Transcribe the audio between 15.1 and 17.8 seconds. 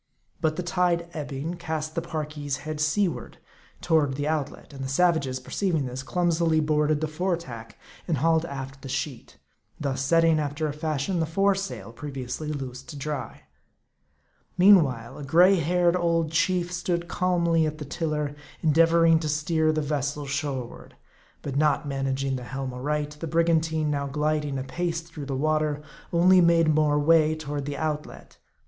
a gray headed old chief stood calmly at